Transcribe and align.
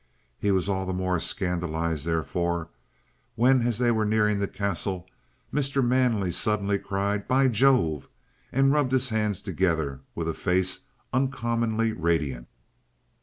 He 0.39 0.49
was 0.49 0.67
all 0.67 0.87
the 0.87 0.93
more 0.95 1.19
scandalized, 1.19 2.07
therefore, 2.07 2.69
when, 3.35 3.61
as 3.61 3.77
they 3.77 3.91
were 3.91 4.03
nearing 4.03 4.39
the 4.39 4.47
Castle, 4.47 5.07
Mr. 5.53 5.85
Manley 5.85 6.31
suddenly 6.31 6.79
cried, 6.79 7.27
"By 7.27 7.47
Jove!" 7.47 8.09
and 8.51 8.71
rubbed 8.71 8.93
his 8.93 9.09
hands 9.09 9.41
together 9.43 10.01
with 10.15 10.27
a 10.27 10.33
face 10.33 10.87
uncommonly 11.13 11.91
radiant. 11.91 12.47